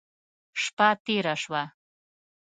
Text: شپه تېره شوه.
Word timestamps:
شپه 0.61 0.89
تېره 1.05 1.35
شوه. 1.41 1.63